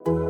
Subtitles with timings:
[0.00, 0.20] Welcome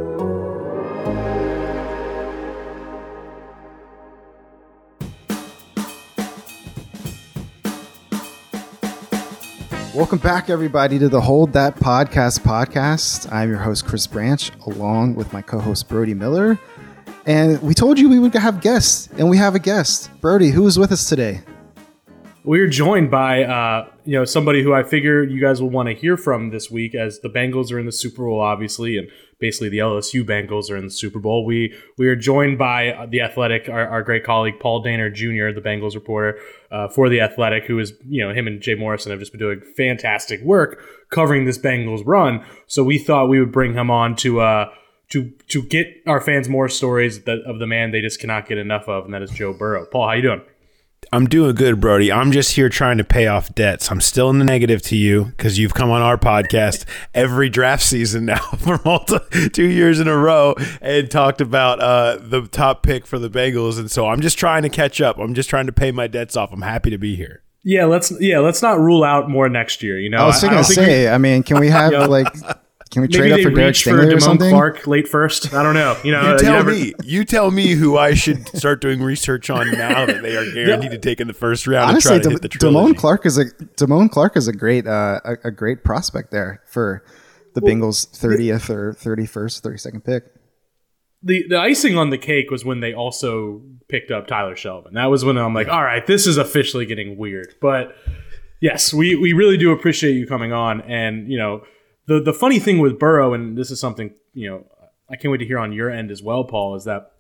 [10.23, 13.31] back, everybody, to the Hold That Podcast podcast.
[13.31, 16.59] I'm your host, Chris Branch, along with my co host, Brody Miller.
[17.26, 20.11] And we told you we would have guests, and we have a guest.
[20.23, 21.43] Brody, who is with us today?
[22.43, 25.95] We're joined by uh, you know somebody who I figure you guys will want to
[25.95, 29.68] hear from this week, as the Bengals are in the Super Bowl, obviously, and basically
[29.68, 31.44] the LSU Bengals are in the Super Bowl.
[31.44, 35.67] We we are joined by the Athletic, our, our great colleague Paul Dehner Jr., the
[35.67, 36.39] Bengals reporter
[36.70, 39.39] uh, for the Athletic, who is you know him and Jay Morrison have just been
[39.39, 42.45] doing fantastic work covering this Bengals run.
[42.67, 44.41] So we thought we would bring him on to.
[44.41, 44.72] Uh,
[45.11, 48.58] to, to get our fans more stories that, of the man they just cannot get
[48.58, 49.86] enough of, and that is Joe Burrow.
[49.86, 50.42] Paul, how you doing?
[51.13, 52.13] I'm doing good, Brody.
[52.13, 53.91] I'm just here trying to pay off debts.
[53.91, 57.83] I'm still in the negative to you because you've come on our podcast every draft
[57.83, 62.83] season now for multi- two years in a row and talked about uh, the top
[62.83, 63.79] pick for the Bengals.
[63.79, 65.19] And so I'm just trying to catch up.
[65.19, 66.53] I'm just trying to pay my debts off.
[66.53, 67.43] I'm happy to be here.
[67.65, 69.99] Yeah, let's yeah, let's not rule out more next year.
[69.99, 71.09] You know, I was going to say.
[71.09, 72.29] I mean, can we have like
[72.91, 74.50] can we trade up for Derek Stingley or something?
[74.50, 75.53] Clark late first.
[75.53, 75.97] I don't know.
[76.03, 76.70] You know, you tell you never...
[76.70, 76.95] me.
[77.05, 80.92] You tell me who I should start doing research on now that they are guaranteed
[80.92, 81.91] to take in the first round.
[81.91, 85.50] Honestly, to to Damone Clark is a Damone Clark is a great uh, a, a,
[85.50, 87.05] great prospect there for
[87.55, 90.25] the well, Bengals' thirtieth or thirty first, thirty second pick.
[91.23, 94.95] The the icing on the cake was when they also picked up Tyler Shelvin.
[94.95, 97.55] That was when I'm like, all right, this is officially getting weird.
[97.61, 97.95] But
[98.61, 101.64] yes, we we really do appreciate you coming on, and you know
[102.08, 104.64] the the funny thing with Burrow, and this is something you know,
[105.08, 107.13] I can't wait to hear on your end as well, Paul, is that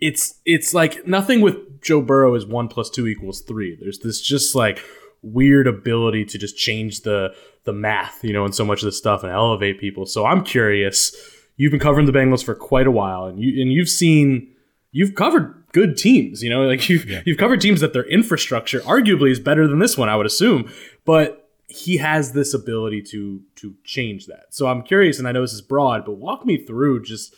[0.00, 3.76] it's it's like nothing with Joe Burrow is one plus two equals three.
[3.78, 4.80] There's this just like
[5.22, 8.98] weird ability to just change the the math, you know, and so much of this
[8.98, 10.06] stuff and elevate people.
[10.06, 11.14] So I'm curious.
[11.56, 14.48] You've been covering the Bengals for quite a while, and you and you've seen
[14.90, 16.42] you've covered good teams.
[16.42, 17.20] You know, like you've yeah.
[17.26, 20.72] you've covered teams that their infrastructure arguably is better than this one, I would assume.
[21.04, 21.43] But
[21.74, 24.46] he has this ability to to change that.
[24.50, 27.34] So I'm curious, and I know this is broad, but walk me through just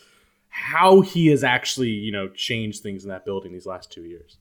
[0.49, 4.37] how he has actually, you know, changed things in that building these last two years.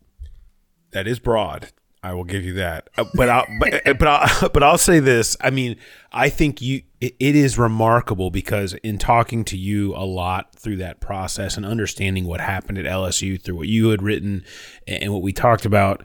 [0.92, 1.70] That is broad.
[2.02, 2.88] I will give you that.
[2.96, 5.36] Uh, but I'll, but but I'll, but I'll say this.
[5.40, 5.76] I mean,
[6.12, 10.76] I think you it, it is remarkable because in talking to you a lot through
[10.76, 14.44] that process and understanding what happened at LSU through what you had written
[14.86, 16.04] and what we talked about,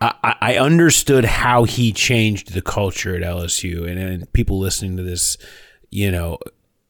[0.00, 5.02] I, I understood how he changed the culture at LSU, and, and people listening to
[5.02, 5.36] this,
[5.90, 6.38] you know,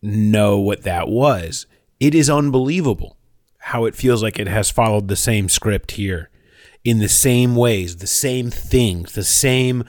[0.02, 1.66] know what that was.
[2.00, 3.16] It is unbelievable
[3.58, 6.30] how it feels like it has followed the same script here
[6.84, 9.84] in the same ways, the same things, the same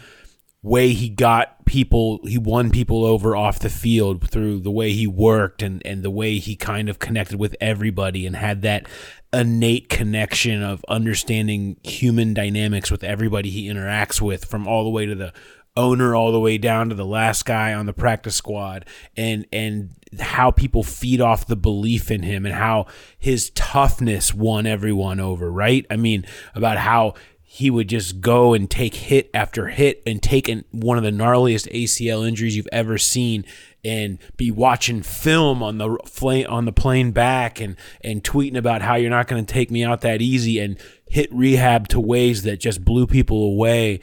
[0.61, 5.07] way he got people, he won people over off the field through the way he
[5.07, 8.87] worked and, and the way he kind of connected with everybody and had that
[9.33, 15.05] innate connection of understanding human dynamics with everybody he interacts with from all the way
[15.05, 15.33] to the
[15.75, 18.85] owner all the way down to the last guy on the practice squad
[19.17, 19.89] and and
[20.19, 22.85] how people feed off the belief in him and how
[23.17, 25.85] his toughness won everyone over right?
[25.89, 30.47] I mean about how he would just go and take hit after hit and take
[30.47, 33.45] an, one of the gnarliest ACL injuries you've ever seen
[33.83, 38.81] and be watching film on the flame on the plane back and and tweeting about
[38.81, 40.77] how you're not going to take me out that easy and
[41.07, 43.99] hit rehab to ways that just blew people away.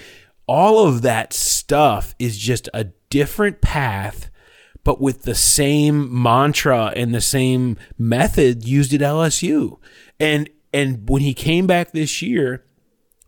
[0.46, 4.30] All of that stuff is just a different path,
[4.84, 9.78] but with the same mantra and the same method used at LSU.
[10.18, 12.64] And and when he came back this year,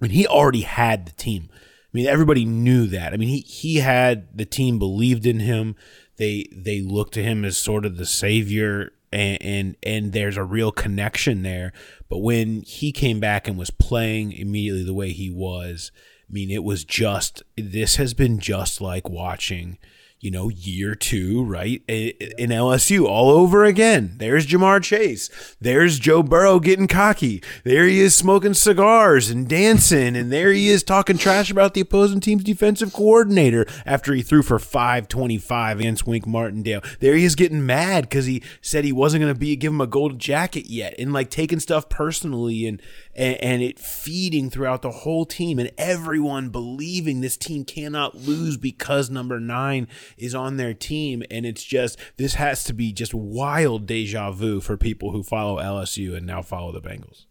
[0.01, 1.49] I mean, he already had the team.
[1.53, 3.13] I mean, everybody knew that.
[3.13, 5.77] I mean, he he had the team believed in him
[6.23, 10.45] they they look to him as sort of the savior and, and and there's a
[10.45, 11.73] real connection there.
[12.09, 15.91] But when he came back and was playing immediately the way he was,
[16.29, 19.79] I mean, it was just this has been just like watching,
[20.23, 21.83] you know, year two, right?
[21.89, 24.15] In LSU all over again.
[24.19, 25.29] There's Ja'Marr Chase.
[25.61, 27.43] There's Joe Burrow getting cocky.
[27.65, 30.15] There he is smoking cigars and dancing.
[30.15, 34.43] And there he is talking trash about the opposing team's defensive coordinator after he threw
[34.43, 36.83] for 525 against Wink Martindale.
[37.01, 39.81] There he is getting mad because he said he wasn't going to be give him
[39.81, 42.81] a gold jacket yet and like taking stuff personally and,
[43.17, 48.57] and, and it feeding throughout the whole team and everyone believing this team cannot lose
[48.57, 51.23] because number nine is on their team.
[51.31, 55.61] And it's just, this has to be just wild deja vu for people who follow
[55.61, 57.27] LSU and now follow the Bengals.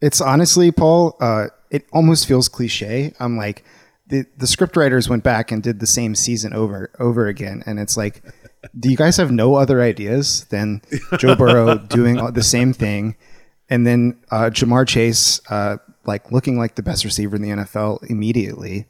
[0.00, 3.14] It's honestly, Paul, uh, it almost feels cliche.
[3.20, 3.64] I'm like,
[4.08, 7.62] the, the script writers went back and did the same season over over again.
[7.66, 8.22] And it's like,
[8.78, 10.82] do you guys have no other ideas than
[11.18, 13.16] Joe Burrow doing the same thing?
[13.70, 18.10] And then uh, Ja'Marr Chase, uh, like looking like the best receiver in the NFL
[18.10, 18.86] immediately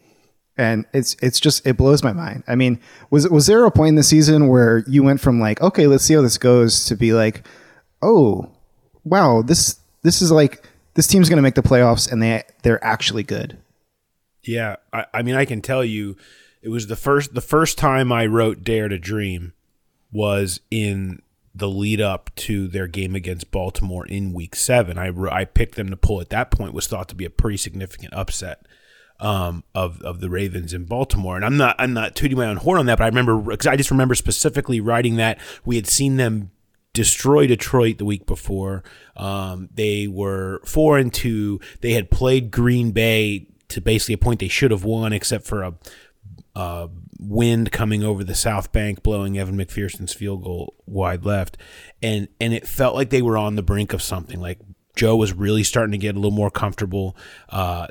[0.57, 2.45] and it's it's just it blows my mind.
[2.47, 5.61] I mean, was was there a point in the season where you went from like,
[5.63, 7.47] okay, let's see how this goes, to be like,
[8.03, 8.51] oh,
[9.05, 12.85] wow, this this is like this team's going to make the playoffs, and they they're
[12.85, 13.59] actually good.
[14.43, 16.17] Yeah, I, I mean, I can tell you,
[16.63, 19.55] it was the first the first time I wrote Dare to Dream
[20.13, 21.23] was in
[21.55, 24.99] the lead up to their game against Baltimore in Week Seven.
[24.99, 27.57] I I picked them to pull at that point was thought to be a pretty
[27.57, 28.67] significant upset
[29.23, 31.37] um, of of the Ravens in Baltimore.
[31.37, 33.77] And I'm not I'm not tooting my own horn on that, but I remember I
[33.77, 36.51] just remember specifically writing that we had seen them
[36.93, 38.83] destroy Detroit the week before.
[39.17, 41.61] Um, they were four and two.
[41.81, 45.63] They had played Green Bay to basically a point they should have won, except for
[45.63, 45.75] a,
[46.57, 51.57] a wind coming over the South Bank, blowing Evan McPherson's field goal wide left,
[52.03, 54.41] and and it felt like they were on the brink of something.
[54.41, 54.59] Like
[54.97, 57.17] Joe was really starting to get a little more comfortable.
[57.49, 57.87] Uh,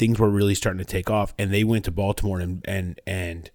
[0.00, 3.50] things were really starting to take off, and they went to Baltimore and and and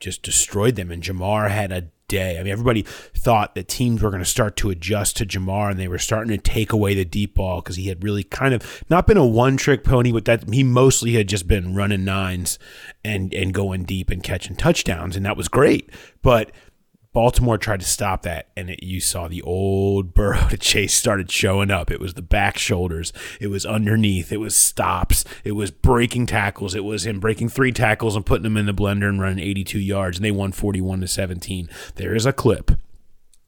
[0.00, 0.90] just destroyed them.
[0.90, 2.38] And Ja'Marr had a day.
[2.38, 5.78] I mean, everybody thought that teams were going to start to adjust to Ja'Marr, and
[5.78, 8.84] they were starting to take away the deep ball because he had really kind of
[8.90, 12.58] not been a one trick pony, but that he mostly had just been running nines
[13.04, 15.88] and and going deep and catching touchdowns, and that was great.
[16.22, 16.50] But
[17.14, 21.30] Baltimore tried to stop that, and it, you saw the old Burrow to Chase started
[21.30, 21.90] showing up.
[21.90, 26.74] It was the back shoulders, it was underneath, it was stops, it was breaking tackles,
[26.74, 29.78] it was him breaking three tackles and putting them in the blender and running 82
[29.78, 31.70] yards, and they won 41 to 17.
[31.94, 32.72] There is a clip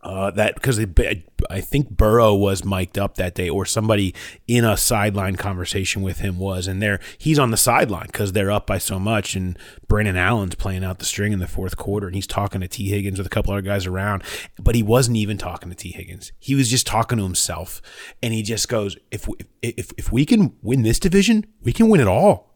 [0.07, 4.15] uh, that because I think Burrow was mic'd up that day, or somebody
[4.47, 8.53] in a sideline conversation with him was, and there he's on the sideline because they're
[8.53, 9.59] up by so much, and
[9.89, 12.89] Brandon Allen's playing out the string in the fourth quarter, and he's talking to Tee
[12.89, 14.23] Higgins with a couple other guys around,
[14.61, 16.31] but he wasn't even talking to Tee Higgins.
[16.39, 17.83] He was just talking to himself,
[18.23, 21.89] and he just goes, "If we, if if we can win this division, we can
[21.89, 22.47] win it all."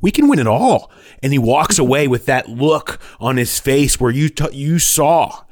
[0.00, 0.92] we can win it all.
[1.24, 5.42] And he walks away with that look on his face where you t- you saw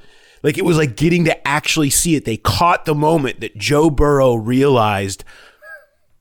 [0.47, 2.25] like it was like getting to actually see it.
[2.25, 5.25] They caught the moment that Joe Burrow realized,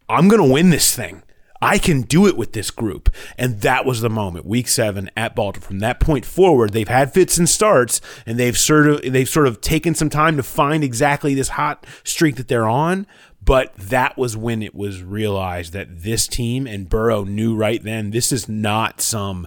[0.09, 1.21] I'm going to win this thing.
[1.61, 3.13] I can do it with this group.
[3.37, 5.67] And that was the moment, week seven at Baltimore.
[5.67, 9.45] From that point forward, they've had fits and starts, and they've sort of they've sort
[9.45, 13.05] of taken some time to find exactly this hot streak that they're on.
[13.43, 18.09] But that was when it was realized that this team and Burrow knew right then
[18.09, 19.45] this is not some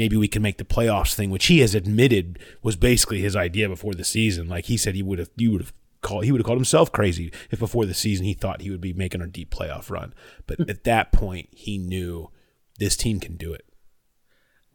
[0.00, 3.68] maybe we can make the playoffs thing, which he has admitted was basically his idea
[3.68, 4.48] before the season.
[4.48, 6.90] Like he said, he would have, you would have called, he would have called himself
[6.90, 10.14] crazy if before the season he thought he would be making a deep playoff run.
[10.46, 12.30] But at that point, he knew
[12.78, 13.66] this team can do it.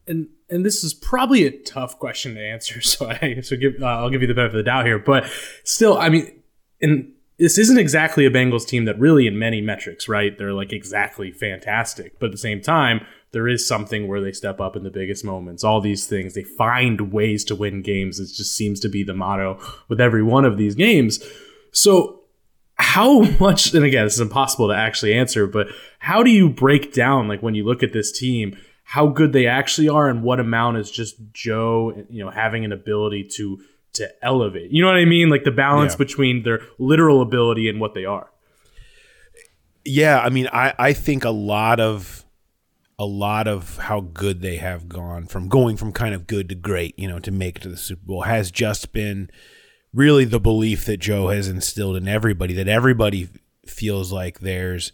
[0.08, 3.86] And and this is probably a tough question to answer, so I so give uh,
[3.86, 5.00] I'll give you the benefit of the doubt here.
[5.00, 5.26] But
[5.64, 6.44] still, I mean,
[6.80, 10.38] and this isn't exactly a Bengals team that really, in many metrics, right?
[10.38, 14.62] They're like exactly fantastic, but at the same time, there is something where they step
[14.62, 15.62] up in the biggest moments.
[15.62, 18.18] All these things, they find ways to win games.
[18.18, 21.22] It just seems to be the motto with every one of these games.
[21.74, 22.22] So,
[22.76, 25.68] how much, and again, this is impossible to actually answer, but
[26.00, 29.48] how do you break down, like when you look at this team, how good they
[29.48, 33.60] actually are and what amount is just Joe, you know, having an ability to
[33.96, 34.72] to elevate.
[34.72, 35.28] You know what I mean?
[35.28, 35.98] Like the balance yeah.
[35.98, 38.32] between their literal ability and what they are.
[39.84, 42.25] Yeah, I mean, I I think a lot of
[42.98, 46.56] a lot of how good they have gone from going from kind of good to
[46.56, 49.30] great, you know, to make it to the Super Bowl has just been
[49.94, 53.30] really the belief that Joe has instilled in everybody that everybody
[53.66, 54.92] feels like there's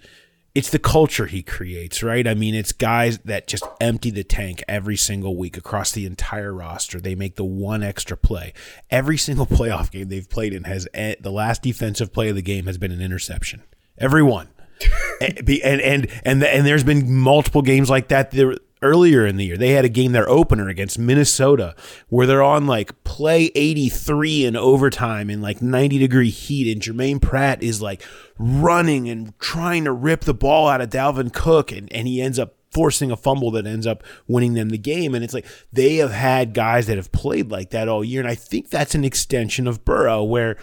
[0.53, 2.27] it's the culture he creates, right?
[2.27, 6.53] I mean, it's guys that just empty the tank every single week across the entire
[6.53, 6.99] roster.
[6.99, 8.53] They make the one extra play.
[8.89, 12.41] Every single playoff game they've played in has eh, the last defensive play of the
[12.41, 13.63] game has been an interception.
[13.97, 14.49] Every one.
[15.21, 18.31] and and and and, there's been multiple games like that.
[18.31, 19.57] There earlier in the year.
[19.57, 21.75] They had a game their opener against Minnesota
[22.09, 27.19] where they're on like play 83 in overtime in like 90 degree heat and Germaine
[27.19, 28.03] Pratt is like
[28.39, 32.39] running and trying to rip the ball out of Dalvin Cook and, and he ends
[32.39, 35.13] up forcing a fumble that ends up winning them the game.
[35.13, 38.21] And it's like they have had guys that have played like that all year.
[38.21, 40.57] And I think that's an extension of Burrow where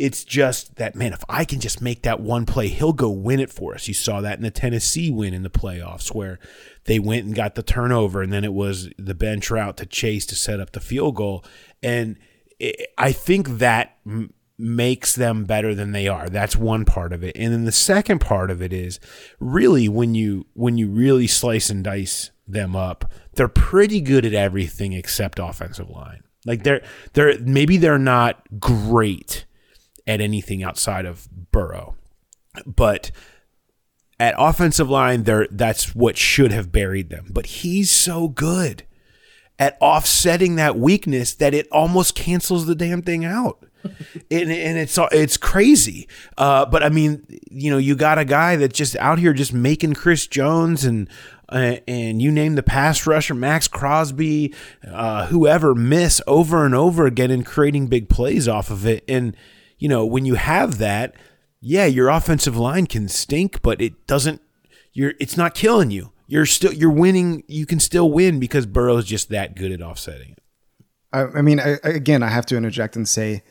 [0.00, 3.38] it's just that man, if I can just make that one play, he'll go win
[3.38, 3.86] it for us.
[3.86, 6.38] You saw that in the Tennessee win in the playoffs where
[6.84, 10.24] they went and got the turnover, and then it was the bench route to Chase
[10.26, 11.44] to set up the field goal.
[11.82, 12.16] And
[12.58, 16.30] it, I think that m- makes them better than they are.
[16.30, 17.36] That's one part of it.
[17.36, 19.00] And then the second part of it is
[19.38, 24.32] really when you when you really slice and dice them up, they're pretty good at
[24.32, 26.22] everything except offensive line.
[26.46, 29.44] Like they're they're maybe they're not great
[30.06, 31.94] at anything outside of Burrow.
[32.66, 33.10] But
[34.18, 37.28] at offensive line, there that's what should have buried them.
[37.30, 38.84] But he's so good
[39.58, 43.66] at offsetting that weakness that it almost cancels the damn thing out.
[44.30, 46.08] and, and it's it's crazy.
[46.36, 49.52] Uh, but I mean, you know, you got a guy that's just out here just
[49.52, 51.08] making Chris Jones and
[51.48, 54.54] uh, and you name the pass rusher, Maxx Crosby,
[54.86, 59.04] uh, whoever miss over and over again and creating big plays off of it.
[59.08, 59.36] And
[59.80, 61.14] you know, when you have that,
[61.60, 64.40] yeah, your offensive line can stink, but it doesn't.
[64.92, 66.12] You're it's not killing you.
[66.28, 67.42] You're still you're winning.
[67.48, 70.42] You can still win because Burrow's just that good at offsetting it.
[71.12, 73.42] I, I mean, I, again, I have to interject and say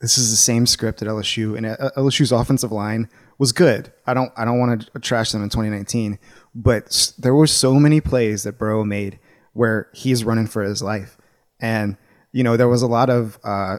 [0.00, 3.92] this is the same script at LSU, and uh, LSU's offensive line was good.
[4.06, 6.18] I don't I don't want to trash them in 2019,
[6.54, 9.18] but there were so many plays that Burrow made
[9.52, 11.16] where he's running for his life,
[11.60, 11.96] and
[12.32, 13.78] you know there was a lot of uh,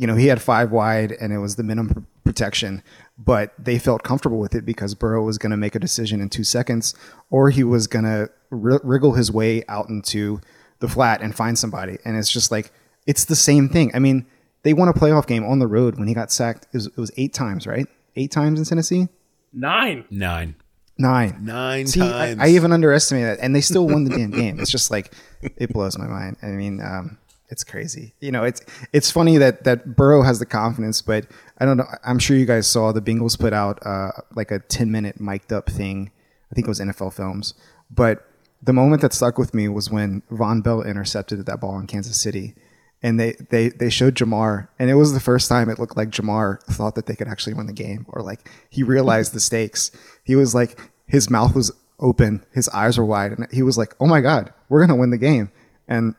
[0.00, 2.82] you know, he had five wide and it was the minimum protection,
[3.18, 6.30] but they felt comfortable with it because Burrow was going to make a decision in
[6.30, 6.94] two seconds
[7.28, 10.40] or he was going to r- wriggle his way out into
[10.78, 11.98] the flat and find somebody.
[12.02, 12.72] And it's just like,
[13.06, 13.90] it's the same thing.
[13.94, 14.24] I mean,
[14.62, 16.66] they won a playoff game on the road when he got sacked.
[16.72, 17.86] It was, it was eight times, right?
[18.16, 19.08] Eight times in Tennessee?
[19.52, 20.06] Nine.
[20.08, 20.54] Nine.
[20.96, 21.40] Nine.
[21.42, 22.40] Nine See, times.
[22.40, 23.44] I, I, even underestimated that.
[23.44, 24.60] And they still won the damn game.
[24.60, 26.38] It's just like, it blows my mind.
[26.42, 27.18] I mean, um,
[27.50, 28.14] it's crazy.
[28.20, 31.26] You know, it's it's funny that that Burrow has the confidence, but
[31.58, 31.86] I don't know.
[32.04, 35.52] I'm sure you guys saw the Bengals put out uh, like a 10 minute mic'd
[35.52, 36.10] up thing.
[36.50, 37.54] I think it was NFL Films,
[37.90, 38.26] but
[38.62, 42.20] the moment that stuck with me was when Vonn Bell intercepted that ball in Kansas
[42.20, 42.54] City,
[43.02, 46.10] and they they they showed Ja'Marr, and it was the first time it looked like
[46.10, 49.90] Ja'Marr thought that they could actually win the game, or like he realized the stakes.
[50.24, 53.94] He was like his mouth was open, his eyes were wide, and he was like,
[53.98, 55.50] "Oh my God, we're gonna win the game!"
[55.88, 56.14] And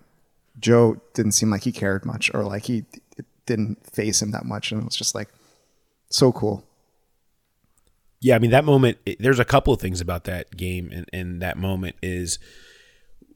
[0.62, 2.86] Joe didn't seem like he cared much or like he
[3.46, 4.72] didn't face him that much.
[4.72, 5.30] And it was just like
[6.10, 6.64] so cool.
[8.20, 9.00] Yeah, I mean that moment.
[9.20, 12.38] There's a couple of things about that game, and, and that moment is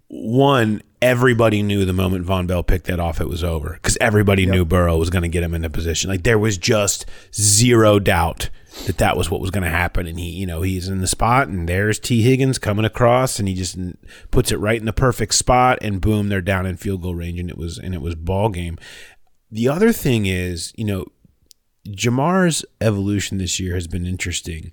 [0.07, 0.83] one.
[1.01, 4.51] Everybody knew the moment Vonn Bell picked that off, it was over because everybody yep.
[4.51, 6.09] knew Burrow was going to get him in a position.
[6.09, 8.49] Like there was just zero doubt
[8.85, 10.05] that that was what was going to happen.
[10.05, 13.47] And he, you know, he's in the spot, and there's Tee Higgins coming across, and
[13.47, 13.77] he just
[14.31, 17.39] puts it right in the perfect spot, and boom, they're down in field goal range,
[17.39, 18.77] and it was and it was ball game.
[19.49, 21.05] The other thing is, you know,
[21.87, 24.71] Ja'Marr's evolution this year has been interesting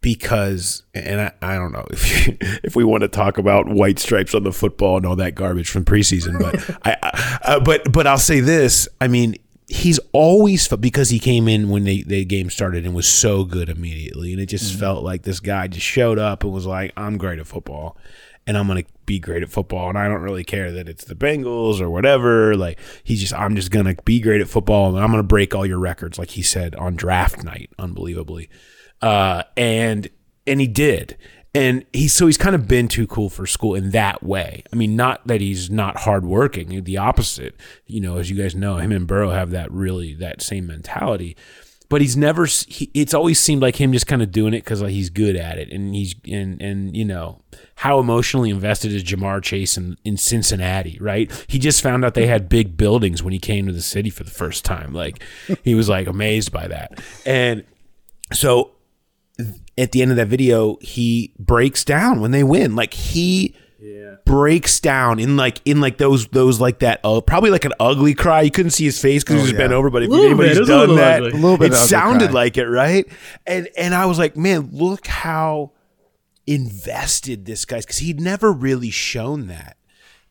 [0.00, 3.98] because, and I, I don't know if you, if we want to talk about white
[3.98, 7.90] stripes on the football and all that garbage from preseason, but I, I uh, but
[7.90, 9.36] but I'll say this: I mean,
[9.72, 13.70] he's always because he came in when the, the game started and was so good
[13.70, 14.80] immediately and it just mm-hmm.
[14.80, 17.96] felt like this guy just showed up and was like i'm great at football
[18.46, 21.04] and i'm going to be great at football and i don't really care that it's
[21.04, 24.90] the bengals or whatever like he's just i'm just going to be great at football
[24.90, 28.50] and i'm going to break all your records like he said on draft night unbelievably
[29.00, 30.10] uh, and
[30.46, 31.16] and he did
[31.54, 34.62] and he's so he's kind of been too cool for school in that way.
[34.72, 37.56] I mean, not that he's not hardworking, the opposite.
[37.86, 41.36] You know, as you guys know, him and Burrow have that really that same mentality.
[41.90, 42.46] But he's never.
[42.46, 45.36] He, it's always seemed like him just kind of doing it because like he's good
[45.36, 47.42] at it, and he's and and you know
[47.74, 51.30] how emotionally invested is Ja'Marr Chase in, in Cincinnati, right?
[51.48, 54.24] He just found out they had big buildings when he came to the city for
[54.24, 54.94] the first time.
[54.94, 55.22] Like
[55.64, 57.62] he was like amazed by that, and
[58.32, 58.70] so
[59.78, 62.74] at the end of that video, he breaks down when they win.
[62.76, 64.16] Like he yeah.
[64.24, 68.14] breaks down in like in like those those like that uh, probably like an ugly
[68.14, 68.42] cry.
[68.42, 69.58] You couldn't see his face because oh, he was yeah.
[69.58, 69.90] bent over.
[69.90, 70.68] But if anybody's bit.
[70.68, 71.30] done that, ugly.
[71.30, 72.34] a little bit it sounded cry.
[72.34, 73.06] like it, right?
[73.46, 75.72] And and I was like, man, look how
[76.46, 79.76] invested this guy's because he'd never really shown that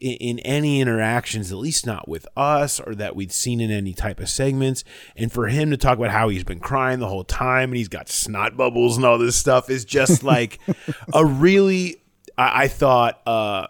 [0.01, 3.93] in, in, any interactions, at least not with us or that we'd seen in any
[3.93, 4.83] type of segments.
[5.15, 7.87] And for him to talk about how he's been crying the whole time and he's
[7.87, 10.59] got snot bubbles and all this stuff is just like
[11.13, 12.01] a really,
[12.37, 13.67] I, I thought, uh,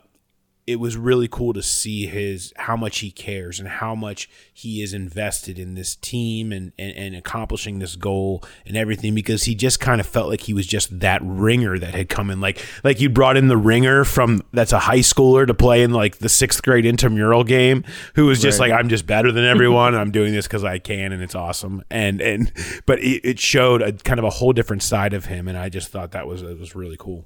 [0.68, 4.82] it was really cool to see his how much he cares and how much he
[4.82, 9.56] is invested in this team and, and, and accomplishing this goal and everything because he
[9.56, 12.39] just kind of felt like he was just that ringer that had come in.
[12.39, 15.91] Like like you brought in the ringer from that's a high schooler to play in
[15.91, 17.84] like the sixth grade intramural game
[18.15, 19.96] who was just like I'm just better than everyone.
[20.01, 21.84] I'm doing this because I can and it's awesome.
[21.89, 22.51] And and
[22.86, 25.70] but it, it showed a kind of a whole different side of him and I
[25.70, 27.25] just thought that was it was really cool.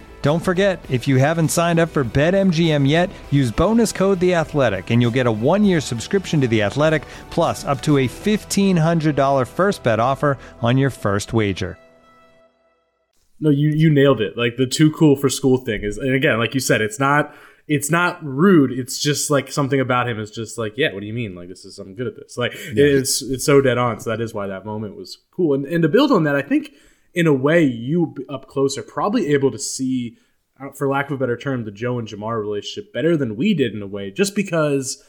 [0.21, 4.91] Don't forget, if you haven't signed up for BetMGM yet, use bonus code The Athletic,
[4.91, 9.15] and you'll get a one-year subscription to The Athletic, plus up to a fifteen hundred
[9.15, 11.79] dollar first bet offer on your first wager.
[13.39, 14.37] No, you you nailed it.
[14.37, 17.33] Like the too cool for school thing is, and again, like you said, it's not
[17.67, 18.71] it's not rude.
[18.71, 21.33] It's just like something about him is just like, yeah, what do you mean?
[21.33, 22.37] Like this is I'm good at this.
[22.37, 23.99] Like it's it's so dead on.
[23.99, 25.55] So that is why that moment was cool.
[25.55, 26.71] And and to build on that, I think
[27.13, 30.17] in a way you up close are probably able to see,
[30.59, 33.53] uh, for lack of a better term, the Joe and Ja'Marr relationship better than we
[33.53, 35.03] did in a way, just because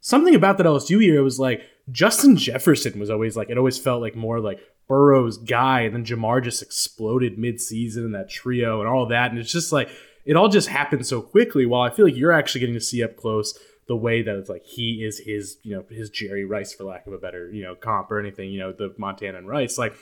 [0.00, 4.02] something about that LSU year was like Justin Jefferson was always like it always felt
[4.02, 8.88] like more like Burrow's guy, and then Ja'Marr just exploded mid-season in that trio and
[8.88, 9.88] all that, and it's just like
[10.24, 11.66] it all just happened so quickly.
[11.66, 14.48] While I feel like you're actually getting to see up close the way that it's
[14.48, 17.62] like he is his you know his Jerry Rice for lack of a better you
[17.62, 19.94] know comp or anything you know the Montana and Rice like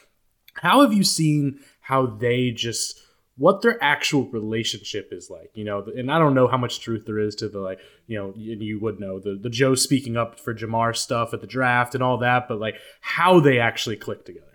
[0.55, 3.01] how have you seen how they just
[3.37, 7.05] what their actual relationship is like you know and i don't know how much truth
[7.07, 10.17] there is to the like you know and you would know the, the joe speaking
[10.17, 13.97] up for ja'marr stuff at the draft and all that but like how they actually
[13.97, 14.53] click together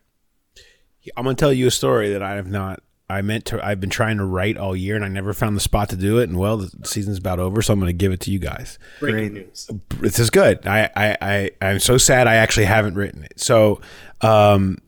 [1.16, 2.82] I'm going to tell you a story that I have not.
[3.10, 3.66] I meant to.
[3.66, 6.20] I've been trying to write all year, and I never found the spot to do
[6.20, 6.28] it.
[6.28, 8.78] And well, the season's about over, so I'm going to give it to you guys.
[9.00, 10.68] breaking news This is good.
[10.68, 12.28] I, I, I, I'm so sad.
[12.28, 13.40] I actually haven't written it.
[13.40, 13.80] So,
[14.20, 14.80] um,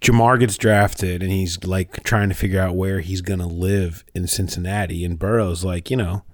[0.00, 4.04] Ja'Marr gets drafted, and he's like trying to figure out where he's going to live
[4.14, 5.04] in Cincinnati.
[5.04, 6.24] And Burrow's like, you know,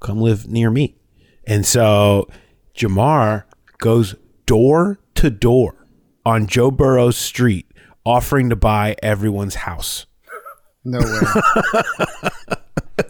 [0.00, 0.96] come live near me.
[1.44, 2.28] And so
[2.76, 3.44] Ja'Marr
[3.78, 4.14] goes
[4.46, 5.86] door to door
[6.24, 7.66] on Joe Burrow's street,
[8.06, 10.06] offering to buy everyone's house.
[10.84, 12.22] No way.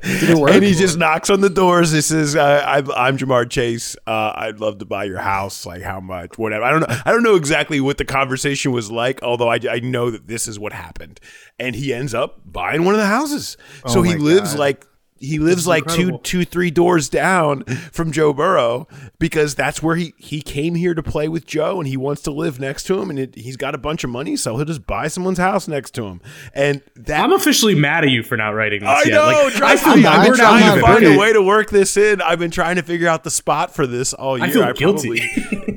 [0.03, 0.51] Did it work?
[0.51, 1.93] And he just knocks on the doors.
[1.93, 3.97] He says, I'm, I'm Ja'Marr Chase.
[4.07, 5.65] Uh, I'd love to buy your house.
[5.65, 6.37] Like how much?
[6.39, 6.65] Whatever.
[6.65, 6.97] I don't know.
[7.05, 9.23] I don't know exactly what the conversation was like.
[9.23, 11.21] Although I, I know that this is what happened,
[11.59, 13.57] and he ends up buying one of the houses.
[13.87, 14.59] so Oh he lives God.
[14.59, 14.87] like
[15.23, 16.19] he lives like two incredible.
[16.19, 21.03] two three doors down from Joe Burrow because that's where he he came here to
[21.03, 23.75] play with Joe, and he wants to live next to him, and it, he's got
[23.75, 26.21] a bunch of money, so he'll just buy someone's house next to him,
[26.55, 29.25] and that i'm officially mad at you for not writing this I yet know.
[29.45, 31.71] like, try- i feel I'm the I'm, I'm trying to find a way to work
[31.71, 32.21] this in.
[32.21, 34.47] I've been trying to figure out the spot for this all year.
[34.47, 35.21] I feel probably, guilty.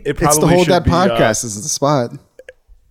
[0.06, 2.12] it probably it's the whole that be, uh, podcast is the spot.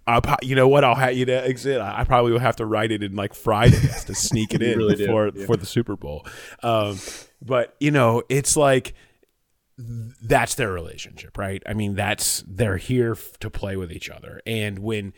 [0.07, 0.85] I'll, you know what?
[0.85, 1.81] I'll have you to exit.
[1.81, 4.97] I, probably will have to write it in like Fridays to sneak it in really
[4.97, 5.47] before yeah.
[5.47, 6.27] for the Super Bowl.
[6.63, 6.99] Um,
[7.41, 8.95] but you know, it's like
[9.79, 11.63] that's their relationship, right?
[11.67, 15.15] I mean, that's they're here to play with each other, and when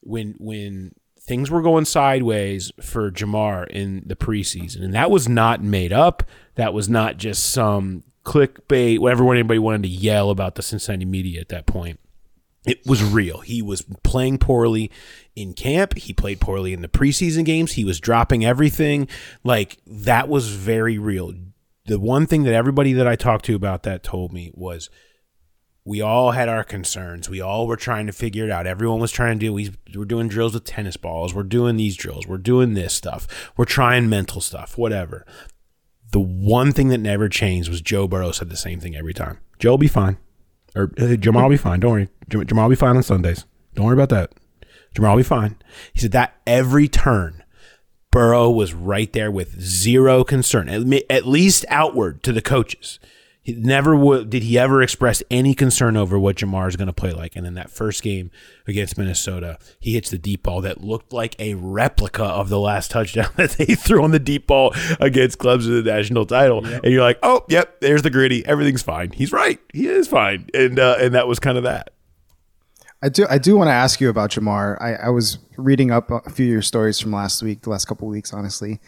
[0.00, 5.62] when when things were going sideways for Ja'Marr in the preseason, and that was not
[5.62, 6.22] made up.
[6.54, 11.40] That was not just some clickbait, whatever anybody wanted to yell about the Cincinnati media
[11.40, 11.98] at that point
[12.66, 13.40] It was real.
[13.40, 14.90] He was playing poorly
[15.36, 15.96] in camp.
[15.96, 17.72] He played poorly in the preseason games.
[17.72, 19.08] He was dropping everything.
[19.44, 21.32] Like that was very real.
[21.86, 24.90] The one thing that everybody that I talked to about that told me was
[25.84, 27.30] we all had our concerns.
[27.30, 28.66] We all were trying to figure it out.
[28.66, 29.52] Everyone was trying to do.
[29.52, 31.32] We we're doing drills with tennis balls.
[31.32, 32.26] We're doing these drills.
[32.26, 33.52] We're doing this stuff.
[33.56, 34.76] We're trying mental stuff.
[34.76, 35.24] Whatever.
[36.10, 39.38] The one thing that never changed was Joe Burrow said the same thing every time.
[39.60, 40.18] Joe will be fine,
[40.76, 41.80] or uh, Jamal will be fine.
[41.80, 42.08] Don't worry.
[42.28, 43.44] Jam- Jamal will be fine on Sundays.
[43.74, 44.32] Don't worry about that.
[44.94, 45.56] Jamal will be fine.
[45.92, 47.42] He said that every turn.
[48.12, 52.98] Burrow was right there with zero concern, at least outward to the coaches.
[53.46, 56.92] He never would, did he ever express any concern over what Ja'Marr is going to
[56.92, 57.36] play like.
[57.36, 58.32] And in that first game
[58.66, 62.90] against Minnesota, he hits the deep ball that looked like a replica of the last
[62.90, 66.66] touchdown that they threw on the deep ball against clubs in the national title.
[66.66, 68.44] And you're like, oh, yep, there's the gritty.
[68.44, 69.12] Everything's fine.
[69.12, 69.60] He's right.
[69.72, 70.50] He is fine.
[70.52, 71.92] And uh, and that was kind of that.
[73.00, 73.26] I do.
[73.30, 74.82] I do want to ask you about Ja'Marr.
[74.82, 77.84] I, I was reading up a few of your stories from last week, the last
[77.84, 78.80] couple of weeks, honestly,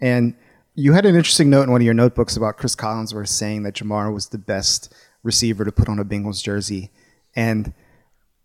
[0.00, 0.34] and
[0.78, 3.74] you had an interesting note in one of your notebooks about Cris Collinsworth saying that
[3.74, 6.90] Ja'Marr was the best receiver to put on a Bengals jersey,
[7.34, 7.72] and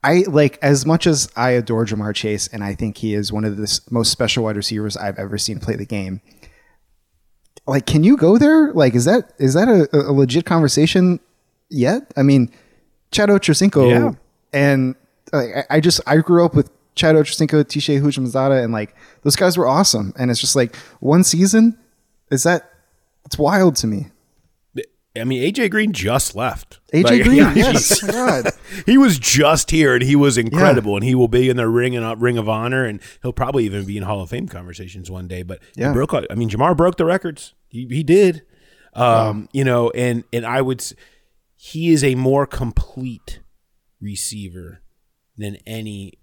[0.04, 3.46] I like as much as I adore Ja'Marr Chase, and I think he is one
[3.46, 6.22] of the most special wide receivers I've ever seen play the game.
[7.66, 8.74] Like, can you go there?
[8.74, 11.20] Like, is that is that a, a legit conversation
[11.70, 12.12] yet?
[12.18, 12.52] I mean,
[13.12, 14.12] Chad Ochocinco Yeah.
[14.52, 14.96] and
[15.32, 18.00] like, I, I just I grew up with Chad Ochocinco, T.J.
[18.00, 20.14] Houshmandzadeh, and like those guys were awesome.
[20.18, 21.78] And it's just like one season
[22.34, 22.70] is that
[23.26, 24.08] it's wild to me.
[25.16, 26.80] I mean, AJ Green just left.
[26.92, 28.48] AJ Like, Green, yeah, yes, God.
[28.88, 31.96] he was just here and he was incredible and he will be in the ring
[31.96, 35.28] and ring of honor and he'll probably even be in Hall of Fame conversations one
[35.28, 35.44] day.
[35.44, 35.94] But he Yeah.
[35.94, 36.14] broke.
[36.16, 37.54] I mean, Ja'Marr broke the records.
[37.70, 38.42] He, he did.
[38.96, 40.84] Um, you know, and and I would.
[41.56, 43.40] He is a more complete
[44.02, 44.82] receiver
[45.38, 46.14] than any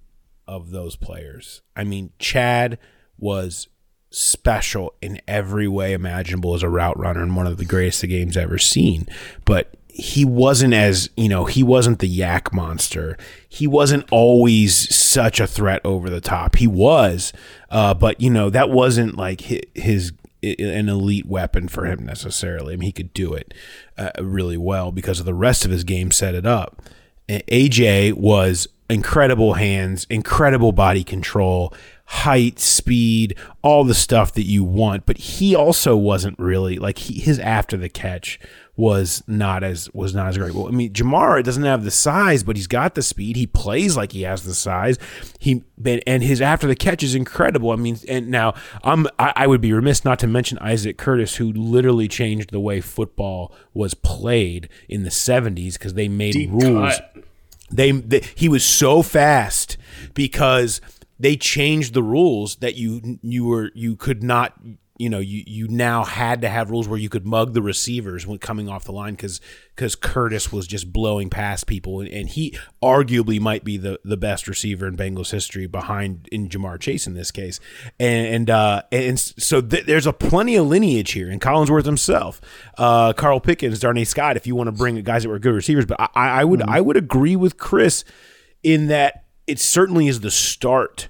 [0.46, 1.62] of those players.
[1.76, 2.78] I mean, Chad
[3.18, 3.68] was
[4.10, 8.06] special in every way imaginable as a route runner and one of the greatest the
[8.06, 9.06] game's ever seen.
[9.44, 13.16] But he wasn't as, you know, he wasn't the YAC monster.
[13.48, 16.56] He wasn't always such a threat over the top.
[16.56, 17.32] He was,
[17.70, 22.72] uh, but, you know, that wasn't like his, his an elite weapon for him necessarily.
[22.72, 23.52] I mean, he could do it
[23.98, 26.82] uh, really well because of the rest of his game set it up.
[27.28, 31.74] AJ was incredible hands, incredible body control,
[32.10, 35.06] height, speed, all the stuff that you want.
[35.06, 38.40] But he also wasn't really like he, his after the catch
[38.76, 40.52] was not as was not as great.
[40.52, 43.36] Well, I mean, Ja'Marr doesn't have the size, but he's got the speed.
[43.36, 44.98] He plays like he has the size.
[45.38, 47.70] He and his after the catch is incredible.
[47.70, 51.36] I mean, and now I'm I, I would be remiss not to mention Isaac Curtis,
[51.36, 56.50] who literally changed the way football was played in the '70s because they made Deep
[56.50, 56.96] rules.
[56.96, 57.16] cut.
[57.72, 59.76] They, they he was so fast
[60.12, 60.80] because
[61.20, 64.58] they changed the rules that you you were you could not
[64.98, 68.26] you know you you now had to have rules where you could mug the receivers
[68.26, 69.40] when coming off the line because
[69.74, 72.00] because Curtis was just blowing past people.
[72.00, 76.50] And, and he arguably might be the the best receiver in Bengals history behind in
[76.50, 77.60] Ja'Marr Chase in this case.
[77.98, 81.30] And and uh, and so th- there's a plenty of lineage here.
[81.30, 82.40] And Collinsworth himself
[82.76, 85.86] uh, Carl Pickens Darnay Scott if you want to bring guys that were good receivers.
[85.86, 88.04] But I, I would I would agree with Chris
[88.62, 89.19] in that
[89.50, 91.08] it certainly is the start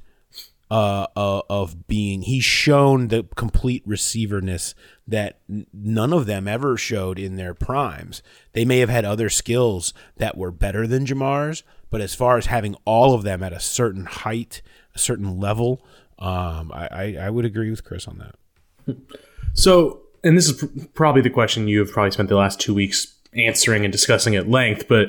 [0.70, 2.22] uh, uh, of being.
[2.22, 4.74] He's shown the complete receiverness
[5.07, 8.22] that n- none of them ever showed in their primes.
[8.53, 12.46] They may have had other skills that were better than Ja'Marr's, but as far as
[12.46, 14.62] having all of them at a certain height,
[14.94, 15.85] a certain level,
[16.18, 18.96] um, I, I, I would agree with Chris on that.
[19.53, 22.72] So, and this is pr- probably the question you have probably spent the last two
[22.72, 25.09] weeks answering and discussing at length, but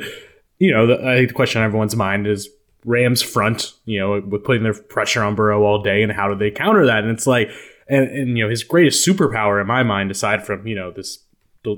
[0.58, 2.50] you know, the, I think the question on everyone's mind is
[2.86, 6.36] Rams front, you know, with putting their pressure on Burrow all day, and how do
[6.36, 7.04] they counter that?
[7.04, 7.50] And it's like,
[7.88, 11.20] and, and you know, his greatest superpower in my mind, aside from you know this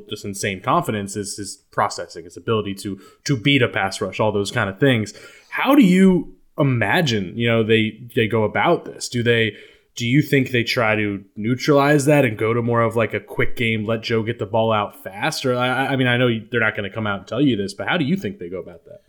[0.09, 4.31] just insane confidence, is his processing, his ability to to beat a pass rush, all
[4.31, 5.13] those kind of things.
[5.49, 9.09] How do you imagine, you know, they they go about this?
[9.09, 9.55] Do they
[9.95, 13.19] do you think they try to neutralize that and go to more of like a
[13.19, 15.45] quick game, let Joe get the ball out fast?
[15.45, 17.55] Or I, I mean, I know they're not going to come out and tell you
[17.55, 19.01] this, but how do you think they go about that?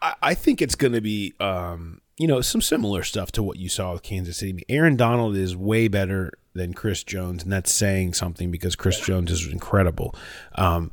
[0.00, 3.68] I, think it's going to be, um, you know, some similar stuff to what you
[3.68, 4.64] saw with Kansas City.
[4.68, 9.30] Aaron Donald is way better than Chris Jones, and that's saying something because Chris Jones
[9.30, 10.14] is incredible.
[10.54, 10.90] Um,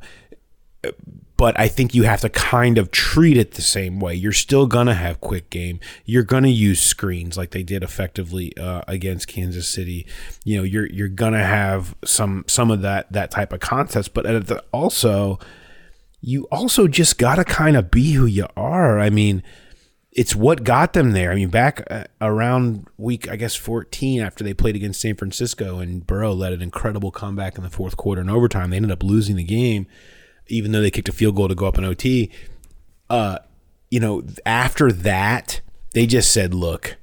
[1.36, 4.14] but I think you have to kind of treat it the same way.
[4.14, 5.80] You're still gonna have quick game.
[6.04, 10.06] You're gonna use screens like they did effectively uh, against Kansas City.
[10.44, 14.64] You know, you're you're gonna have some some of that that type of contest, but
[14.72, 15.38] also
[16.26, 18.98] you also just gotta kind of be who you are.
[18.98, 19.44] I mean,
[20.10, 21.30] it's what got them there.
[21.30, 25.78] I mean, back uh, around week, I guess, 14 after they played against San Francisco
[25.78, 28.70] and Burrow led an incredible comeback in the fourth quarter and overtime.
[28.70, 29.86] They ended up losing the game,
[30.48, 32.32] even though they kicked a field goal to go up in OT.
[33.08, 33.38] Uh,
[33.88, 35.60] you know, after that,
[35.94, 36.96] they just said, look,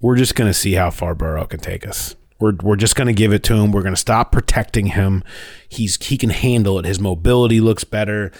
[0.00, 2.16] we're just going to see how far Burrow can take us.
[2.38, 3.72] We're, we're just going to give it to him.
[3.72, 5.24] We're going to stop protecting him.
[5.68, 6.84] He's he can handle it.
[6.84, 8.32] His mobility looks better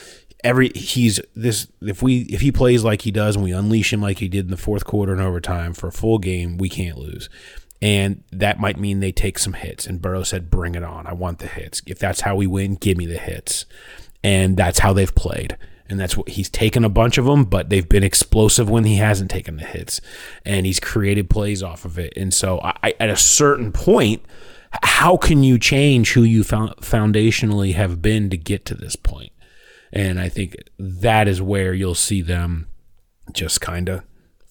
[0.44, 4.00] every he's this if we if he plays like he does and we unleash him
[4.00, 6.98] like he did in the fourth quarter and overtime for a full game, we can't
[6.98, 7.28] lose.
[7.82, 9.86] And that might mean they take some hits.
[9.86, 11.06] And Burrow said, "Bring it on!
[11.06, 11.82] I want the hits.
[11.86, 13.66] If that's how we win, give me the hits."
[14.24, 15.56] And that's how they've played.
[15.88, 18.96] And that's what he's taken a bunch of them, but they've been explosive when he
[18.96, 20.00] hasn't taken the hits,
[20.44, 22.12] and he's created plays off of it.
[22.16, 24.22] And so, I, at a certain point,
[24.82, 29.32] how can you change who you foundationally have been to get to this point?
[29.92, 32.66] And I think that is where you'll see them
[33.32, 34.02] just kind of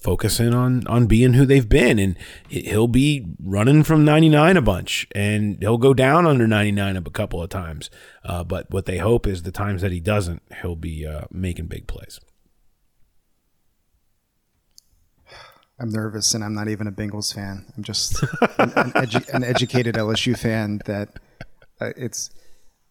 [0.06, 1.98] focusing on on being who they've been.
[1.98, 2.16] And
[2.48, 7.42] he'll be running from 99 a bunch and he'll go down under 99 a couple
[7.42, 7.90] of times.
[8.24, 11.66] Uh, but what they hope is the times that he doesn't he'll be uh, making
[11.66, 12.20] big plays.
[15.80, 17.66] I'm nervous and I'm not even a Bengals fan.
[17.76, 18.22] I'm just
[18.60, 21.20] an, an, edu- an educated LSU fan that
[21.82, 22.30] uh, it's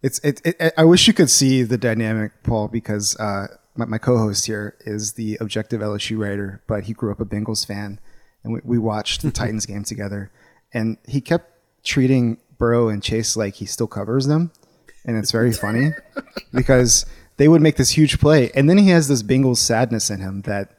[0.02, 3.46] it's it, it, I wish you could see the dynamic, Paul, because uh,
[3.76, 7.66] my, my, co-host here is the objective LSU writer, but he grew up a Bengals
[7.66, 7.98] fan,
[8.42, 10.30] and we, we watched the Titans game together,
[10.72, 11.50] and he kept
[11.84, 14.52] treating Burrow and Chase like he still covers them,
[15.04, 15.90] and it's very funny
[16.52, 17.06] because
[17.36, 20.42] they would make this huge play, and then he has this Bengals sadness in him
[20.42, 20.73] that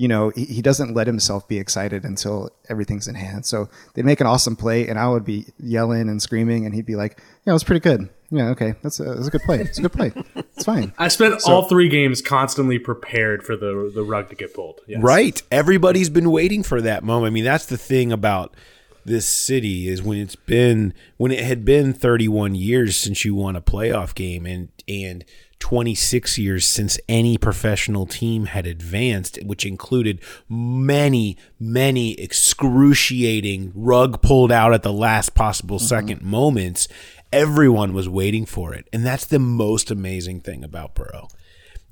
[0.00, 3.44] you know, he, he, doesn't let himself be excited until everything's in hand.
[3.44, 6.86] So they'd make an awesome play, and I would be yelling and screaming, and he'd
[6.86, 8.08] be like, "Yeah, it was pretty good.
[8.30, 9.60] Yeah, okay, that's a, that's a good play.
[9.60, 10.12] It's a good play.
[10.36, 14.34] It's fine." I spent so, all three games constantly prepared for the the rug to
[14.34, 14.80] get pulled.
[14.86, 15.02] Yes.
[15.02, 15.42] Right.
[15.50, 17.32] Everybody's been waiting for that moment.
[17.32, 18.56] I mean, that's the thing about
[19.04, 23.54] this city is when it's been when it had been 31 years since you won
[23.54, 25.26] a playoff game and and
[25.60, 34.50] 26 years since any professional team had advanced, which included many, many excruciating rug pulled
[34.50, 35.86] out at the last possible mm-hmm.
[35.86, 36.88] second moments.
[37.32, 38.88] Everyone was waiting for it.
[38.92, 41.28] And that's the most amazing thing about Burrow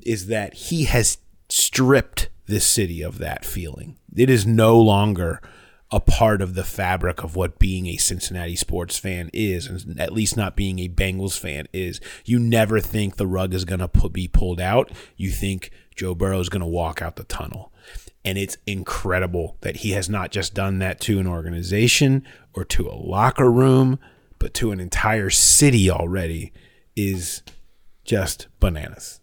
[0.01, 3.97] is that he has stripped this city of that feeling.
[4.17, 5.41] It is no longer
[5.91, 10.13] a part of the fabric of what being a Cincinnati sports fan is, and at
[10.13, 12.01] least not being a Bengals fan is.
[12.25, 14.91] You never think the rug is going to be pulled out.
[15.17, 17.73] You think Joe Burrow is going to walk out the tunnel.
[18.25, 22.89] And it's incredible that he has not just done that to an organization or to
[22.89, 23.99] a locker room,
[24.39, 26.53] but to an entire city already
[26.95, 27.43] is
[28.05, 29.21] just bananas.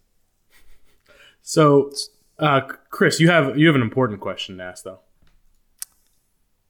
[1.44, 1.92] So,
[2.40, 5.02] uh, Chris, you have you have an important question to ask though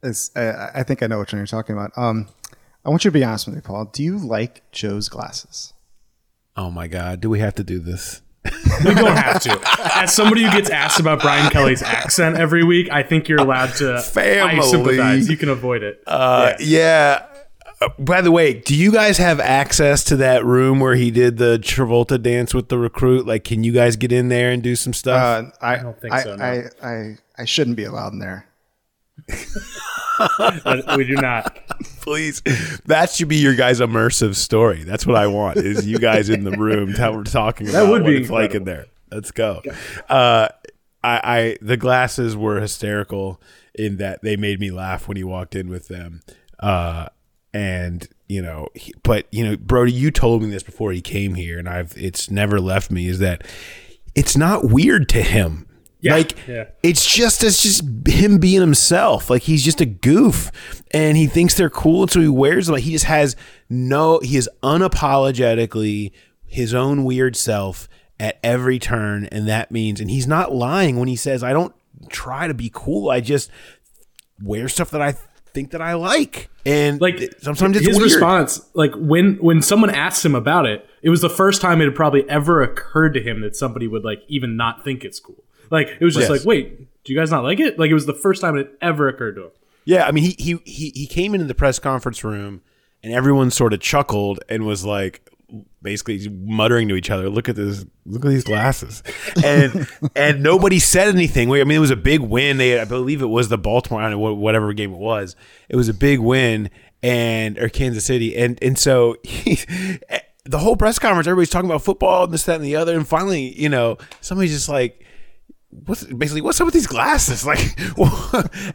[0.05, 1.91] is I, I think I know which one you're talking about.
[1.97, 2.27] Um,
[2.85, 3.85] I want you to be honest with me, Paul.
[3.85, 5.73] Do you like Joe's glasses?
[6.55, 7.21] Oh my God!
[7.21, 8.21] Do we have to do this?
[8.85, 9.59] we don't have to.
[9.95, 13.73] As somebody who gets asked about Brian Kelly's accent every week, I think you're allowed
[13.77, 14.01] to.
[14.01, 14.59] Family.
[14.59, 15.29] I sympathize.
[15.29, 16.01] You can avoid it.
[16.05, 16.65] Uh, yeah.
[16.67, 17.25] yeah.
[17.81, 21.37] Uh, by the way, do you guys have access to that room where he did
[21.37, 23.25] the Travolta dance with the recruit?
[23.25, 25.17] Like, can you guys get in there and do some stuff?
[25.45, 26.35] Uh, I, I, don't think I, so.
[26.35, 26.43] No.
[26.43, 28.47] I, I, I shouldn't be allowed in there
[30.95, 31.57] we do not.
[32.01, 32.41] Please,
[32.85, 34.83] that should be your guys' immersive story.
[34.83, 35.57] That's what I want.
[35.57, 38.85] Is you guys in the room we're talking about that would be like in there.
[39.11, 39.61] Let's go.
[40.09, 40.49] Uh,
[41.03, 43.41] I, I the glasses were hysterical
[43.73, 46.21] in that they made me laugh when he walked in with them.
[46.59, 47.07] Uh,
[47.53, 51.35] and you know, he, but you know, Brody, you told me this before he came
[51.35, 53.07] here, and I've it's never left me.
[53.07, 53.45] Is that
[54.15, 55.67] it's not weird to him
[56.05, 56.65] yeah, like yeah.
[56.83, 59.29] it's just it's just him being himself.
[59.29, 60.51] Like he's just a goof,
[60.91, 62.73] and he thinks they're cool, and so he wears them.
[62.73, 63.35] Like he just has
[63.69, 64.19] no.
[64.19, 66.11] He is unapologetically
[66.45, 67.89] his own weird self
[68.19, 71.73] at every turn, and that means, and he's not lying when he says, "I don't
[72.09, 73.09] try to be cool.
[73.09, 73.49] I just
[74.41, 75.13] wear stuff that I
[75.53, 78.11] think that I like." And like sometimes his weird.
[78.11, 81.85] response, like when when someone asks him about it, it was the first time it
[81.85, 85.44] had probably ever occurred to him that somebody would like even not think it's cool.
[85.69, 86.39] Like it was just yes.
[86.39, 87.77] like, wait, do you guys not like it?
[87.79, 89.51] Like it was the first time it ever occurred to him.
[89.85, 92.61] Yeah, I mean, he he he he came into the press conference room,
[93.03, 95.29] and everyone sort of chuckled and was like,
[95.81, 97.85] basically muttering to each other, "Look at this!
[98.05, 99.03] Look at these glasses!"
[99.43, 101.51] And and nobody said anything.
[101.51, 102.57] I mean, it was a big win.
[102.57, 105.35] They, I believe, it was the Baltimore, I don't know, whatever game it was.
[105.69, 106.69] It was a big win,
[107.03, 109.17] and or Kansas City, and and so.
[109.23, 109.59] He,
[110.47, 112.95] the whole press conference, everybody's talking about football and this, that, and the other.
[112.95, 115.03] And finally, you know, somebody's just like,
[115.85, 117.77] what's basically what's up with these glasses like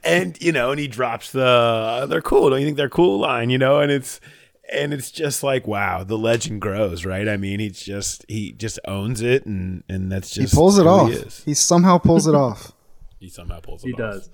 [0.04, 3.50] and you know and he drops the they're cool don't you think they're cool line
[3.50, 4.20] you know and it's
[4.72, 8.78] and it's just like wow the legend grows right i mean he's just he just
[8.86, 11.10] owns it and and that's just He pulls it off.
[11.10, 12.72] he, He, somehow pulls it off.
[13.18, 14.30] he somehow pulls it He off does.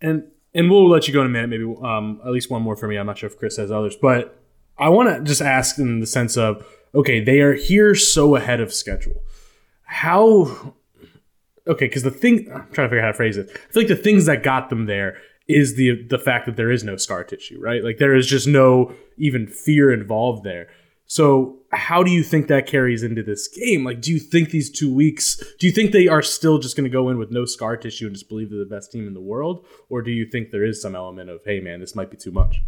[0.00, 1.48] And and we'll let you go in a minute.
[1.48, 2.96] Maybe um, at least one more for me.
[2.96, 4.38] I'm not sure if Chris has others, but
[4.78, 8.60] I want to just ask in the sense of okay, they are here so ahead
[8.60, 9.22] of schedule.
[9.84, 10.74] How?
[11.68, 13.48] Okay, because the thing I'm trying to figure out how to phrase it.
[13.50, 16.70] I feel like the things that got them there is the the fact that there
[16.70, 17.82] is no scar tissue, right?
[17.82, 20.68] Like there is just no even fear involved there.
[21.08, 23.84] So how do you think that carries into this game?
[23.84, 25.40] Like, do you think these two weeks?
[25.58, 28.06] Do you think they are still just going to go in with no scar tissue
[28.06, 30.64] and just believe they're the best team in the world, or do you think there
[30.64, 32.60] is some element of, hey man, this might be too much?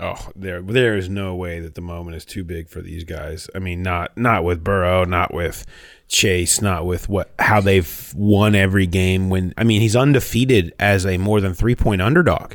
[0.00, 3.48] Oh, there there is no way that the moment is too big for these guys.
[3.54, 5.64] I mean, not not with Burrow, not with
[6.08, 9.30] Chase, not with what how they've won every game.
[9.30, 12.54] When I mean, he's undefeated as a more than three point underdog.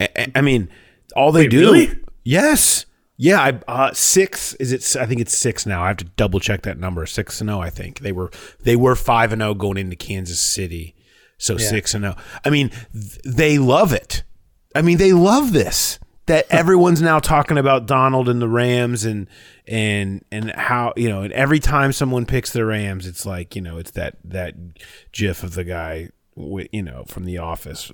[0.00, 0.70] I, I- mean,
[1.14, 1.98] all they Wait, do, really?
[2.24, 2.86] yes,
[3.18, 3.40] yeah.
[3.40, 4.96] I uh, six is it?
[5.00, 5.82] I think it's six now.
[5.82, 7.04] I have to double check that number.
[7.04, 7.60] Six and zero.
[7.60, 8.30] I think they were
[8.62, 10.94] they were five and zero going into Kansas City.
[11.36, 12.16] So six and zero.
[12.44, 14.22] I mean, th- they love it.
[14.74, 15.98] I mean, they love this.
[16.26, 19.28] That everyone's now talking about Donald and the Rams and
[19.66, 23.60] and and how you know, and every time someone picks the Rams, it's like you
[23.62, 24.54] know, it's that that
[25.12, 27.92] GIF of the guy, you know, from The Office,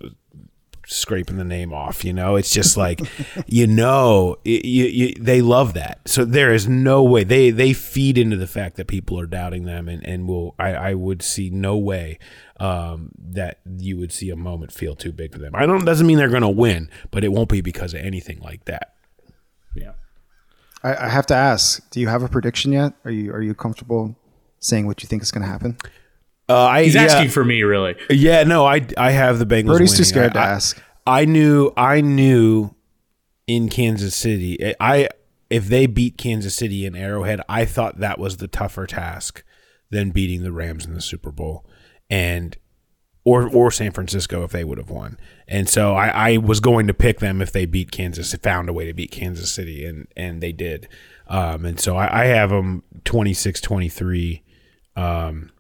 [0.90, 2.04] scraping the name off.
[2.04, 3.00] You know, it's just like,
[3.46, 6.00] you know, you, you, they love that.
[6.06, 9.64] So there is no way they they feed into the fact that people are doubting
[9.64, 12.18] them, and and will I I would see no way
[12.60, 15.54] um, that you would see a moment feel too big for them.
[15.54, 18.38] I don't doesn't mean they're going to win, but it won't be because of anything
[18.40, 18.94] like that.
[19.74, 19.92] Yeah.
[20.84, 22.92] I, I have to ask: Do you have a prediction yet?
[23.04, 24.16] Are you are you comfortable
[24.60, 25.76] saying what you think is going to happen?
[26.48, 27.96] Uh, I, He's yeah, asking for me, really.
[28.10, 29.66] Yeah, no, I I have the Bengals.
[29.66, 30.04] Brody's too winning.
[30.04, 30.82] scared to I- I- ask.
[31.06, 32.74] I knew I knew
[33.46, 34.74] in Kansas City.
[34.78, 35.08] I
[35.48, 39.42] if they beat Kansas City in Arrowhead, I thought that was the tougher task
[39.90, 41.66] than beating the Rams in the Super Bowl,
[42.10, 42.56] and
[43.24, 45.18] or or San Francisco if they would have won.
[45.46, 48.72] And so I, I was going to pick them if they beat Kansas, found a
[48.72, 50.88] way to beat Kansas City, and and they did.
[51.28, 54.42] Um, and so I, I have them 26-23,
[54.96, 55.52] um,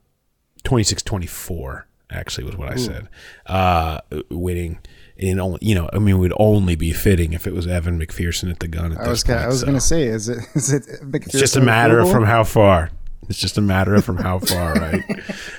[0.64, 3.08] 26-24 actually was what I said.
[3.46, 4.80] Uh, winning
[5.16, 8.00] in only you know I mean it would only be fitting if it was Evan
[8.00, 8.92] McPherson at the gun.
[8.92, 9.66] At I was gonna, point, I was so.
[9.66, 10.82] going to say, is it is it?
[11.02, 11.26] McPherson?
[11.26, 12.90] It's just a matter of from how far.
[13.28, 15.02] It's just a matter of from how far, right?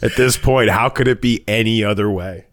[0.02, 2.46] At this point, how could it be any other way?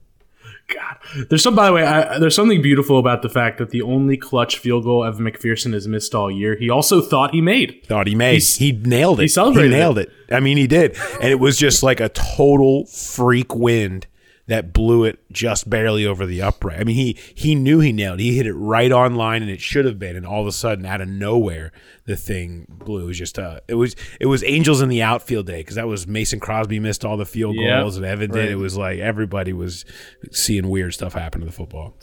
[0.73, 0.99] God,
[1.31, 1.55] there's some.
[1.57, 4.85] By the way, I, there's something beautiful about the fact that the only clutch field
[4.85, 6.57] goal Evan McPherson has missed all year.
[6.57, 7.83] He also thought he made.
[7.87, 8.33] Thought he made.
[8.35, 9.23] He's- he nailed it.
[9.23, 10.11] he celebrated He nailed it.
[10.31, 14.07] I mean, he did, and it was just like a total freak wind
[14.49, 16.81] that blew it just barely over the upright.
[16.81, 18.19] I mean, he he knew he nailed.
[18.19, 18.25] it.
[18.25, 20.17] He hit it right on line, and it should have been.
[20.17, 21.71] And all of a sudden, out of nowhere,
[22.07, 23.03] the thing blew.
[23.05, 25.87] It was just uh, it was it was Angels in the outfield day because that
[25.87, 27.83] was Mason Crosby missed all the field Yep.
[27.83, 28.51] goals, and Evan did.
[28.51, 29.85] It was like everybody was
[30.33, 31.95] seeing weird stuff happen to the football.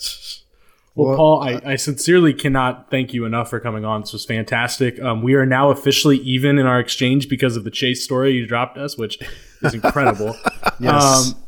[0.98, 4.00] Well, Paul, I, I sincerely cannot thank you enough for coming on.
[4.02, 4.98] This was fantastic.
[5.02, 8.48] Um, we are now officially even in our exchange because of the Chase story you
[8.48, 9.20] dropped us, which
[9.62, 10.36] is incredible.
[10.80, 11.34] Yes.
[11.34, 11.42] Um,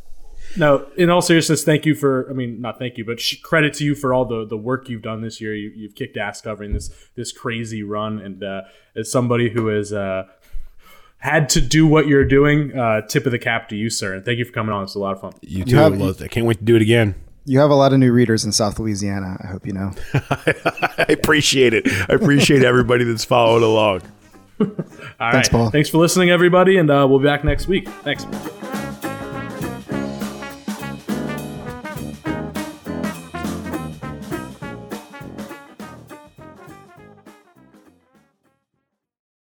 [0.57, 2.29] no, in all seriousness, thank you for.
[2.29, 4.89] I mean, not thank you, but sh- credit to you for all the the work
[4.89, 5.55] you've done this year.
[5.55, 8.61] You, you've kicked ass covering this this crazy run, and uh,
[8.95, 10.25] as somebody who has uh,
[11.19, 14.15] had to do what you're doing, uh, tip of the cap to you, sir.
[14.15, 14.83] And thank you for coming on.
[14.83, 15.33] It's a lot of fun.
[15.41, 15.75] You too.
[15.77, 16.25] have- loved it.
[16.25, 17.15] I can't wait to do it again.
[17.45, 19.37] You have a lot of new readers in South Louisiana.
[19.41, 19.93] I hope you know.
[20.13, 21.87] I appreciate it.
[21.87, 24.01] I appreciate everybody that's following along.
[24.59, 24.67] All
[25.31, 25.49] Thanks, right.
[25.51, 25.69] Paul.
[25.71, 27.87] Thanks for listening, everybody, and uh, we'll be back next week.
[28.03, 28.25] Thanks.